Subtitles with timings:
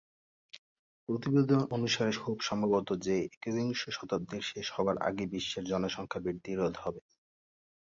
[1.09, 7.01] প্রতিবেদন অনুসারে, খুব সম্ভবত যে একবিংশ শতাব্দীর শেষ হবার আগেই বিশ্বের জনসংখ্যা বৃদ্ধি রোধ হবে।